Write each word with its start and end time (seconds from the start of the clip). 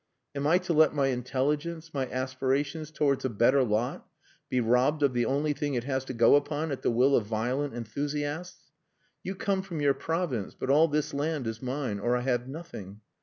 Am 0.33 0.47
I 0.47 0.57
to 0.57 0.73
let 0.73 0.95
my 0.95 1.09
intelligence, 1.09 1.93
my 1.93 2.09
aspirations 2.09 2.89
towards 2.89 3.23
a 3.23 3.29
better 3.29 3.63
lot, 3.63 4.07
be 4.49 4.59
robbed 4.59 5.03
of 5.03 5.13
the 5.13 5.27
only 5.27 5.53
thing 5.53 5.75
it 5.75 5.83
has 5.83 6.03
to 6.05 6.13
go 6.15 6.33
upon 6.33 6.71
at 6.71 6.81
the 6.81 6.89
will 6.89 7.15
of 7.15 7.27
violent 7.27 7.75
enthusiasts? 7.75 8.71
You 9.21 9.35
come 9.35 9.61
from 9.61 9.79
your 9.79 9.93
province, 9.93 10.55
but 10.59 10.71
all 10.71 10.87
this 10.87 11.13
land 11.13 11.45
is 11.45 11.61
mine 11.61 11.99
or 11.99 12.15
I 12.15 12.21
have 12.21 12.47
nothing. 12.47 13.01